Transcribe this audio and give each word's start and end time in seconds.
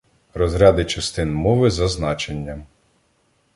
Розряди 0.33 0.85
частин 0.85 1.33
мови 1.33 1.69
за 1.71 1.87
значенням 1.87 2.63